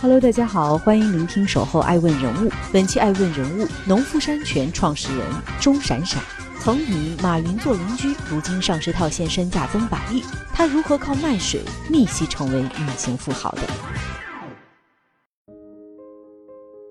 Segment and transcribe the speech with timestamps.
[0.00, 2.48] Hello，大家好，欢迎聆听守候爱问人物。
[2.72, 5.26] 本期爱问人物，农夫山泉创始人
[5.60, 6.22] 钟闪闪，
[6.60, 10.22] 曾与马云做邻居，如今上市套现，身价增百亿。
[10.54, 13.62] 他如何靠卖水逆袭成为隐形富豪的？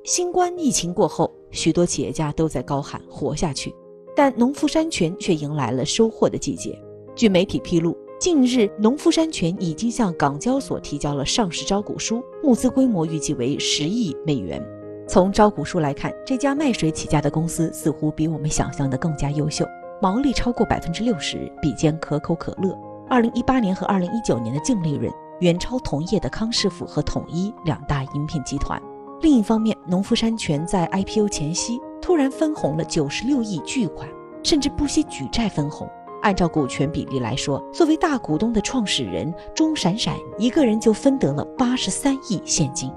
[0.03, 3.73] 新冠疫情过后，许多企业家都在高喊活下去，
[4.17, 6.77] 但农夫山泉却迎来了收获的季节。
[7.15, 14.59] 据媒体披露，近日农夫山泉已经向港交所提交了上市招股书，募资规模预计为十亿美元。
[15.07, 19.63] 从招股书来看，这家卖水起家的公司似乎比我们想象的更加优秀，
[20.01, 22.75] 毛利超过百分之六十，比肩可口可乐。
[23.07, 28.81] 二零一八年和二零一九年的净利润远超同业的康师傅和统一两大饮品集团。
[29.21, 34.09] 另一方面，农夫山泉在 IPO 前夕突然分红了九十六亿巨款，
[34.41, 35.87] 甚至不惜举债分红。
[36.27, 42.91] 按照股权比例来说，作为大股东的创始人钟闪闪一个人就分得了八十三亿现金。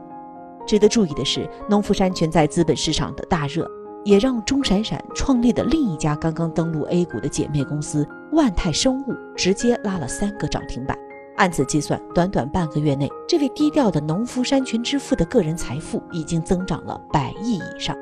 [0.67, 3.71] 值得注意的是，农夫山泉在资本市场的大热，
[4.05, 10.99] 也让钟闪闪创立的另一家刚刚登陆 A 股的姐妹公司万泰生物直接拉了三个涨停板。
[11.37, 17.97] 按此计算，短短半个月内，这位低调的农夫山泉之父的个人财富已经增长了百亿以上。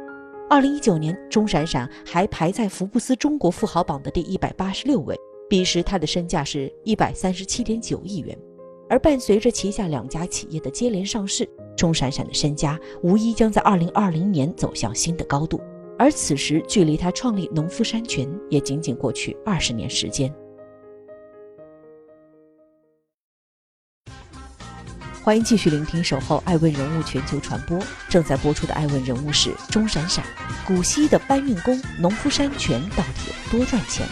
[0.51, 5.15] 二零一九年，钟闪闪还排在福布斯中国富豪榜的第一百八十六位，
[5.47, 8.37] 彼时他的身价是一百三十七点九亿元。
[8.89, 15.61] 而伴随着旗下两家企业的接连上市，钟闪闪的身家无疑将在二零二零年走向新的高度。
[15.99, 20.35] 而此时，距离他创立农夫山泉也仅仅过去二十年时间。
[25.29, 27.77] 欢迎继续聆听《守候爱问人物全球传播》，
[28.09, 30.25] 正在播出的爱问人物是钟闪闪。
[30.67, 34.07] 古稀的搬运工农夫山泉到底有多赚钱？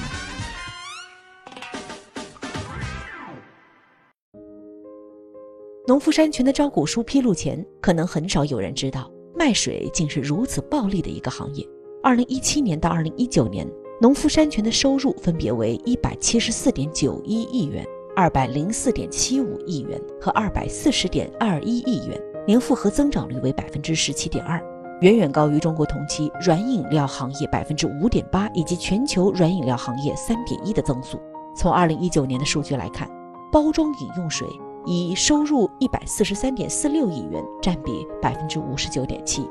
[5.87, 11.67] 农夫山泉的招股书披露前，可能很少有人知道，卖水竟是如此暴利的一个行业。
[12.03, 13.67] 二零一七年到二零一九年，
[14.03, 17.83] 农夫山泉的收入分别为一百七十四点九一亿元。
[18.17, 24.59] 二百零四点七五亿元和二百四十点二一亿元，年复合增长率为百分之十七点二，
[25.03, 31.21] 远远高于中国同期软饮料行业百分之五点八以及全球软饮料行业三点一的增速。
[31.55, 33.07] 从二零一九年的数据来看，
[33.53, 34.49] 包装饮用水
[34.87, 39.47] 已收入一百四十三点四六亿元，占比百分之五十九点七。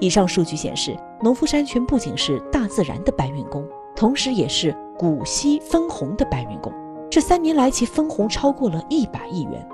[0.00, 3.64] 以上数据显示，农夫山泉不仅是大自然的搬运工，
[3.94, 6.72] 同时也是古稀分红的搬运工。
[7.12, 9.68] 这三年来，其分红超过了一百亿元。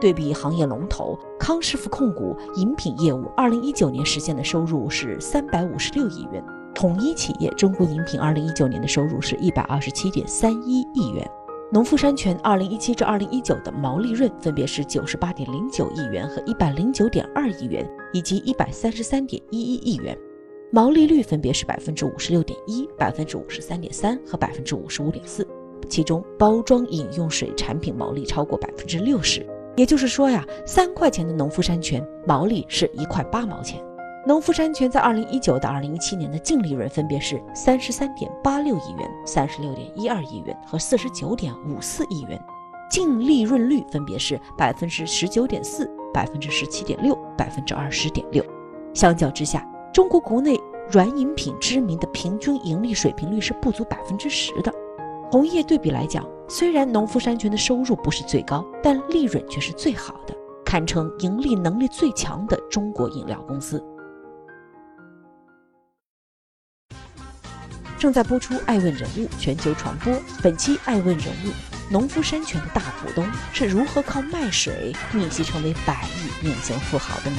[0.00, 6.42] 对比行业龙头康师傅控股饮品业务，二零一九年实现的收入是三百五十六亿元；
[6.74, 11.24] 统一企业中国饮品二零一九年的收入是一百二十七点三一亿元；
[11.70, 20.18] 农夫山泉二零一七至二零一九的毛利润分别是九十八点零九亿元和一百零九点二亿元，以及一百三十三点一一亿元，
[20.72, 25.46] 毛利率分别是百分之五十六点一、百分之五十三点三和百分之五十五点四。
[25.90, 29.44] 其中，包装饮用水产品毛利超过百分之六十，
[29.76, 33.84] 也就是说呀，三块钱的农夫山泉毛利是一块八毛钱。
[34.26, 42.40] 农夫山泉在二零一九到二零一七年的净利润分别是三十三点八六亿元、三十六点一二亿元和四十九点五四亿元，
[42.90, 48.44] 净利润率分别是百分之十九点四、百分之十七点六、百分之二十点六。
[48.94, 50.56] 相较之下，中国国内
[50.90, 54.72] 软饮品知名的平均盈利水平率是不足百分之十的。
[55.30, 63.80] 红叶对比来讲，虽然农夫山泉的收入不是最高，但利润却是最好的，堪称盈利能力最强的中国饮料公司。
[67.96, 70.12] 正在播出《爱问人物全球传播》，
[70.42, 71.48] 本期《爱问人物》，
[71.92, 77.36] 农夫山泉的大股东是如何靠卖水逆袭成为百亿隐形富豪的呢？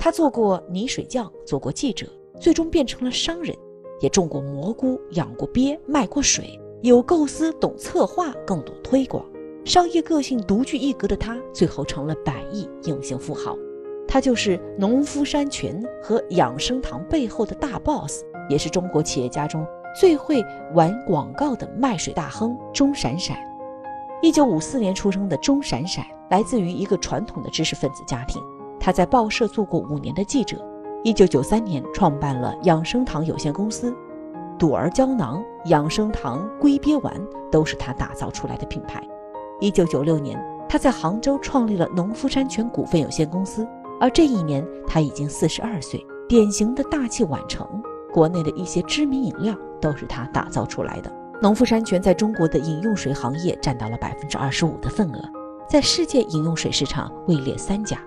[0.00, 2.06] 他做过泥水匠，做过记者。
[2.40, 3.56] 最终变成了商人，
[4.00, 9.24] 也种过蘑菇，养过鳖，卖过水，有构思，懂策划，更懂推广，
[9.64, 13.56] 商业个性独具一格的他，最后成了百亿隐形富豪。
[14.06, 19.66] 他就是农夫山泉和养生堂背后的大 boss，也是中国企业家中
[19.98, 20.44] 最会
[20.74, 23.36] 玩广告的卖水大亨钟闪闪。
[24.22, 28.42] 一九五四年出生的钟闪闪，来自于一个传统的知识分子家庭。
[28.78, 30.56] 他在报社做过五年的记者。
[31.04, 33.94] 一九九三年创办了养生堂有限公司，
[34.58, 37.14] 朵儿胶囊、养生堂龟鳖丸
[37.52, 39.06] 都是他打造出来的品牌。
[39.60, 43.68] 一九九六年，他在杭州创立了农夫山泉股份有限公司，
[44.00, 47.68] 而这一年他已经四十二岁，典型的大器晚成。
[48.10, 51.12] 国内的一些知名饮料都是他打造出来的。
[51.42, 55.20] 农夫山泉在中国的饮用水行业占到了百分之二十五的份额，
[55.68, 57.98] 在世界饮用水市场位列三甲。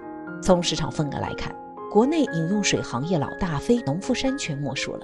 [0.42, 1.56] 从市场份额来看，
[1.98, 5.00] 国内饮用水行业老大非农夫山泉莫属了。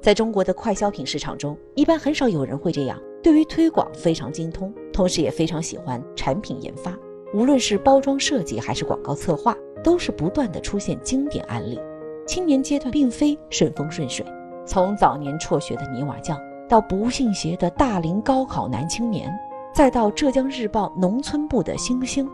[0.00, 6.96] 在中国的快消品市场中，一般很少有人会这样，对于推广非常精通，同时也非常喜欢产品研发。
[7.34, 11.80] 无论是包装设计还是广告策划，都是不断的出现经典案例。
[12.28, 14.24] 青年阶段并非顺风顺水，
[14.64, 16.38] 从早年辍学的泥瓦匠，
[16.68, 19.28] 到不信邪的大龄高考男青年，
[19.74, 22.30] 再到浙江日报农村部的星星，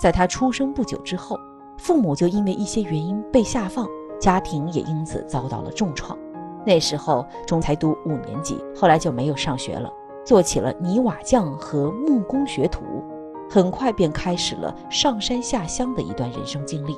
[0.00, 1.38] 在他出生不久之后。
[1.76, 3.86] 父母就因为一些原因被下放，
[4.20, 6.18] 家庭也因此遭到了重创。
[6.64, 9.92] 那时候钟才读五年级，后来就没有上学了，
[10.24, 12.82] 做起了泥瓦匠和木工学徒，
[13.50, 16.96] 很快便开始了上山下乡的一段人生经历。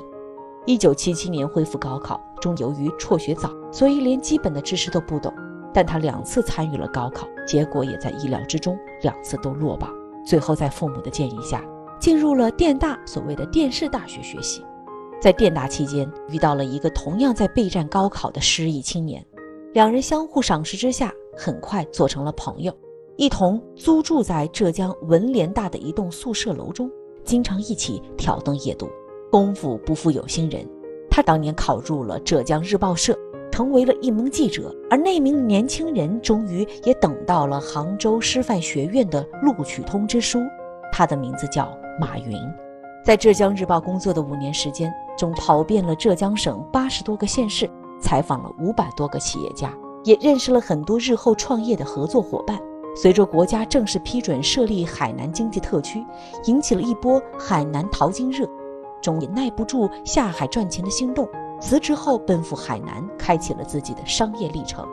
[0.65, 5.33] 一九七七年恢复高考，中由于辍学早，所以连基本的知识都不懂。
[5.73, 9.89] 但他两次参与了高考，结果也在意料之中，两次都落榜。
[10.25, 11.63] 最后在父母的建议下。
[12.07, 14.63] 进入了电大，所谓的电视大学学习，
[15.21, 19.21] 在电大期间遇到了一个同样在备战高考的失意青年，
[19.73, 22.73] 两人相互赏识之下，很快做成了朋友，
[23.17, 26.89] 一同租住在浙江文联大的一栋宿舍楼中，
[27.25, 28.87] 经常一起挑灯夜读。
[29.29, 30.65] 功夫不负有心人，
[31.09, 33.19] 他当年考入了浙江日报社，
[33.51, 40.39] 成为了一名记者，而那名年轻人终于也等到了杭州师范学院的录取通知书，
[40.97, 41.71] 他的名字叫。
[41.99, 42.35] 马云
[43.03, 47.67] 在浙江日报工作的五年时间中，跑遍了浙江省八十多个县市，
[47.99, 49.73] 采访了五百多个企业家，
[50.03, 52.59] 也认识了很多日后创业的合作伙伴。
[52.95, 56.05] 随着国家正式批准设立海南经济特区，
[56.45, 58.47] 引起了一波海南淘金热，
[59.01, 61.27] 终也耐不住下海赚钱的心动，
[61.59, 64.87] 辞职后奔赴海南，开启了自己的商业历程。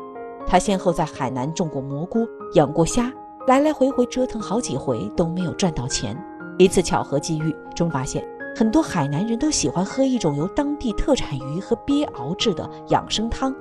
[0.47, 3.13] 他先后在海南种过蘑菇，养过虾，
[3.47, 6.17] 来来回回折腾好几回都没有赚到钱。
[6.57, 8.27] 一次巧合际遇中，发现
[8.57, 13.55] 很多海南人都喜欢喝一种由当地特产鱼和鳖熬制的养生汤。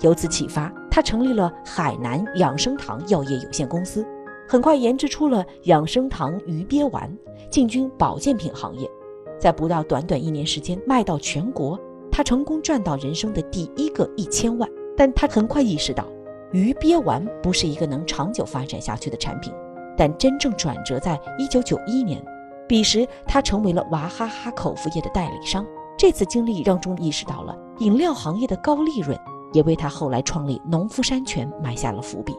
[0.00, 4.04] 由此启发，他成立了海南养生堂药业有限公司，
[4.48, 7.08] 很快研制出了养生堂鱼鳖丸，
[7.50, 8.90] 进军保健品行业。
[9.38, 11.78] 在不到短短一年时间卖到全国，
[12.10, 14.68] 他成功赚到人生的第一个一千万。
[14.96, 16.04] 但他很快意识到，
[16.52, 19.52] 鱼鳖丸不是一个能长久发展下去的产品。
[19.96, 22.24] 但真正转折在一九九一年，
[22.66, 25.64] 彼时他成为了娃哈哈口服液的代理商。
[25.98, 29.18] 这次经历让钟意识到了饮料行业的高利润，
[29.52, 32.34] 也为他后来创立农夫山泉埋下了伏笔。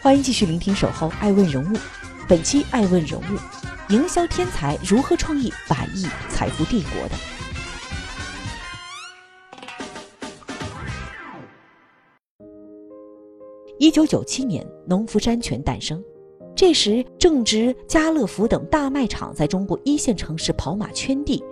[0.00, 1.76] 欢迎继续聆听《守候爱问人物》，
[2.28, 3.38] 本期爱问人物：
[3.88, 7.14] 营销天才如何创意百亿财富帝国的？
[13.78, 16.02] 一九九七年，农夫山泉诞生。
[16.54, 21.42] 这时正值家乐福等大卖场在中国一线城市跑马圈地，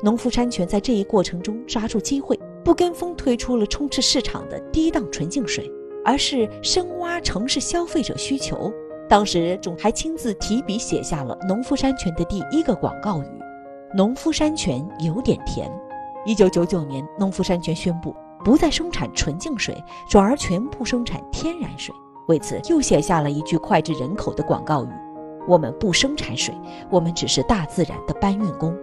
[0.00, 5.68] 农夫山泉在这一过程中抓住机会，不跟风推出了充斥市场的低档纯净水，
[6.04, 8.72] 而是深挖城市消费者需求。
[9.08, 13.26] 当时仲还亲自提笔写下了农夫山泉的第一个广告语
[13.96, 15.68] ：“农夫山泉有点甜。”
[16.24, 18.14] 一九九九年，农夫山泉宣布。
[18.44, 21.94] 不再生产纯净水，转而全部生产天然水。
[22.28, 24.88] 为此，又写下了一句脍炙人口的广告语
[25.48, 26.54] ：“我们不生产水，
[26.90, 28.76] 我们只是大自然的搬运工。”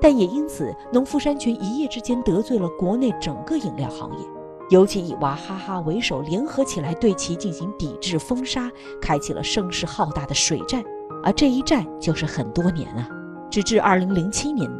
[0.00, 4.26] 但也因此，农夫山泉一夜之间得罪了国内整个饮料行业，
[4.68, 10.82] 尤其以娃哈哈为首，联合起来对其进行抵制封杀，开启了声势浩大的水战。
[11.22, 13.08] 而这一战就是很多年啊，
[13.50, 14.70] 直至二零零七年，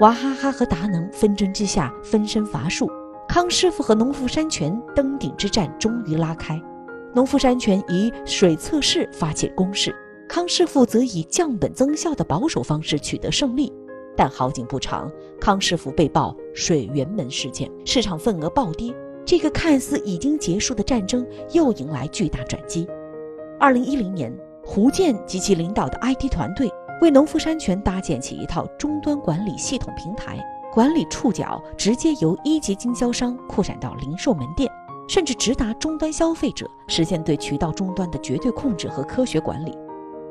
[0.00, 2.90] 娃哈哈和达能纷争之下分身乏术。
[3.32, 6.60] 康师傅和农夫山泉登顶之战终于拉开，
[7.14, 9.96] 农夫山泉以水测试发起攻势，
[10.28, 13.72] 康师傅则以降本增效的保守方式取得胜利。
[14.14, 15.10] 但好景不长，
[15.40, 22.86] 康师傅被曝水源门事件，市场份额暴跌，这个看似已经结束的战争又迎来巨大转机。
[23.58, 24.30] 二零一零年，
[24.62, 26.70] 胡建及其领导的 IT 团队
[27.00, 30.38] 为农夫山泉搭建起一套终端管理系统平台。
[30.72, 34.72] 管理触角直接由一级经销商扩展到零售门店，
[35.06, 39.76] 甚至直达终端消费者，实现对渠道终端的绝对控制和科学管理。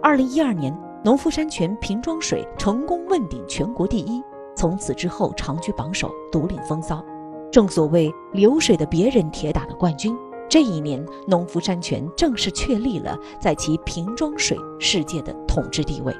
[0.01, 4.19] 二零一二年，农夫山泉瓶装水成功问鼎全国第一，
[4.55, 7.05] 从此之后长居榜首，独领风骚。
[7.51, 10.17] 正所谓流水的别人铁打的冠军。
[10.49, 16.11] 这一年，农夫山泉正式确立了在其瓶装水世界的统治地位。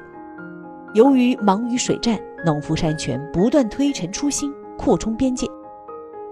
[0.94, 5.46] 由于忙于水战，农夫山泉不断推陈出新，扩充边界。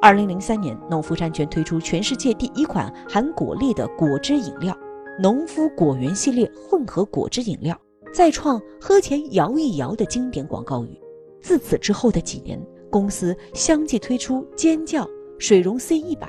[0.03, 4.77] 二零零三年，农夫山泉推出全世界第一款含果粒的果汁饮料——
[5.19, 7.75] 农夫果园系列混合果汁饮料，
[8.13, 11.01] 再创“喝前摇一摇”的经典广告语。
[11.41, 16.29] 自此之后的几年，公司相继推出尖叫、水溶 C 一百。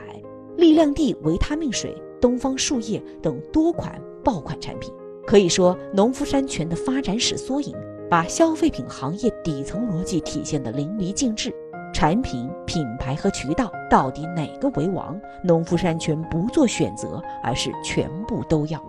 [0.55, 4.93] 力量地维他命水、东方树叶等多款爆款产品，
[5.25, 7.75] 可以说农夫山泉的发展史缩影，
[8.11, 11.49] 把消费品行业底层逻辑体现得淋漓尽致。
[11.93, 15.17] 产品、品牌和渠道到底哪个为王？
[15.41, 18.83] 农夫山泉不做选择，而是全部都要。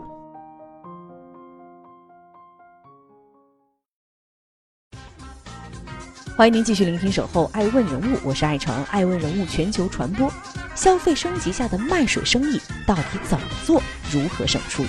[6.37, 10.29] 欢迎您继续聆听《守候爱问人物》，我是爱成爱问人物全球传播。
[10.75, 13.81] 消费升级下的卖水生意到底怎么做？
[14.11, 14.83] 如何胜出？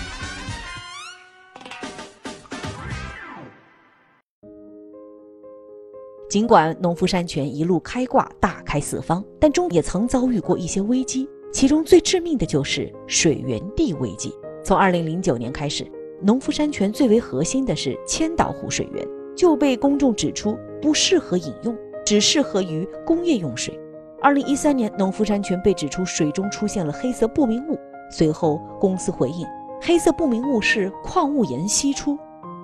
[6.33, 14.33] 尽管农夫山泉一路开挂，大开四方，但中也曾遭遇过一些危机，其中最致命的就是水源地危机。
[14.63, 15.85] 从二零零九年开始，
[16.23, 23.79] 农夫山泉最为核心的是千岛湖水源就被公众指出不适合饮用，只适合于工业用水。
[24.19, 27.77] 二零一三年，农夫山泉被指出水中出现了黑色不明物。
[28.09, 29.45] 随后，公司回应，
[29.79, 32.17] 黑色不明物是矿物盐析出。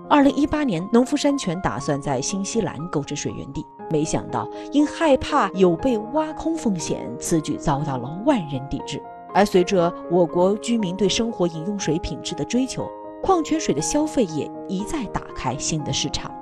[0.10, 9.00] 二零一八年，农夫山泉打算在新西兰购置水源地，没想到因害怕有被挖空风险，此举遭到了万人抵制。
[9.36, 12.90] 而随着我国居民对生活饮用水品质的追求，
[13.22, 16.36] 矿泉水的消费也一再打开新的市场。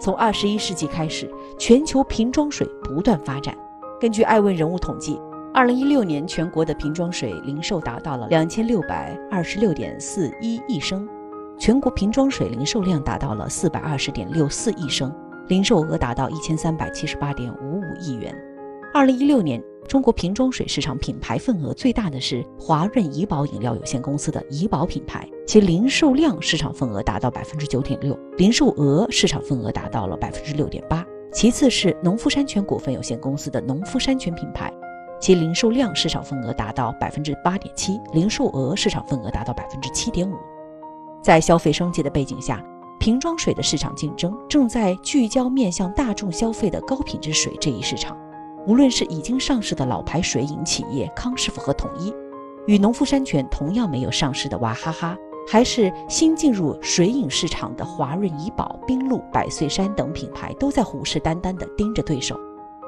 [0.00, 3.54] 从二十一世纪开始，全球瓶装水不断发展。
[4.00, 5.20] 根据爱问人物统计，
[5.52, 11.06] 二零一六年全国的瓶装水零售达到了两千六百二十六点四一亿升，
[11.58, 15.14] 全国瓶装水零售量达到了四百二十点六四亿升，
[15.48, 18.34] 零售额达到一千三百七十八点五五亿元。
[18.92, 31.06] 二零一六年，中国瓶装水市场品牌份额最大的是华润怡宝饮料有限公司的怡宝品牌，其零售量市场份额达到百分之九点六，零售额市场份额达到了百分之六点八。
[31.32, 34.70] 其次是农夫山泉股份有限公司的农夫山泉品牌，
[35.18, 40.34] 其零售量市场份额达到百分之八点七，零售额市场份额达到百分之七点五。
[41.22, 42.62] 在消费升级的背景下，
[42.98, 48.16] 瓶装水的市场竞争正在聚焦面向大众消费的高品质水这一市场。
[48.66, 52.12] 无论是已经上市的老牌水饮企业康师傅和统一，
[52.66, 55.16] 与农夫山泉同样没有上市的娃哈哈。
[55.48, 62.38] 还是新进入水饮市场的华润怡宝、冰露、百岁山等品牌，都在虎视眈眈地盯着对手，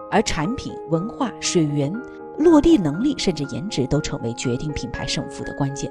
[0.09, 1.93] 而产品、文化、水源、
[2.39, 5.91] 落地能力，甚至颜值，都成为决定品牌胜负的关键。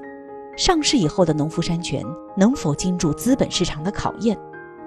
[0.55, 2.05] 上市以后的农夫山泉
[2.38, 4.38] 能否经住资本市场的考验？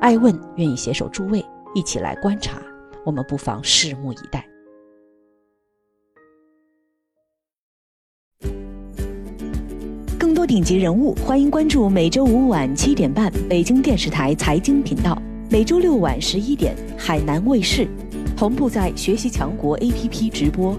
[0.00, 1.44] 爱问愿意携手诸位
[1.74, 2.62] 一起来观察，
[3.04, 4.46] 我们不妨拭目以待。
[10.16, 15.20] 更多顶级人物，欢迎关注每周五晚七点半北京电视台财经频道，
[15.50, 17.88] 每周六晚十一点海南卫视，
[18.36, 20.78] 同步在学习强国 APP 直播。